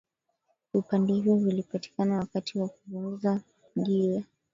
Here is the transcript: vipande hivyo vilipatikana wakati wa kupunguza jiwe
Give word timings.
vipande 0.73 1.13
hivyo 1.13 1.35
vilipatikana 1.37 2.17
wakati 2.19 2.59
wa 2.59 2.67
kupunguza 2.69 3.41
jiwe 3.75 4.25